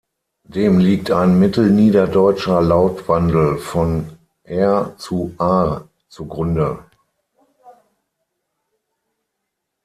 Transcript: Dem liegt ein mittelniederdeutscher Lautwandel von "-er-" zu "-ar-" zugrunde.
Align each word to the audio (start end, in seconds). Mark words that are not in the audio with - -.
Dem 0.47 0.79
liegt 0.79 1.11
ein 1.11 1.37
mittelniederdeutscher 1.37 2.59
Lautwandel 2.59 3.59
von 3.59 4.09
"-er-" 4.43 4.95
zu 4.97 5.35
"-ar-" 5.37 5.89
zugrunde. 6.09 6.79